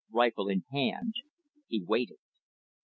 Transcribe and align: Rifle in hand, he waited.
Rifle 0.09 0.47
in 0.47 0.63
hand, 0.71 1.13
he 1.67 1.83
waited. 1.85 2.17